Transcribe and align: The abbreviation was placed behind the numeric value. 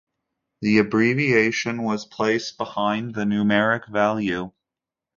The 0.61 0.79
abbreviation 0.79 1.83
was 1.83 2.07
placed 2.07 2.57
behind 2.57 3.13
the 3.13 3.21
numeric 3.23 3.87
value. 3.87 4.51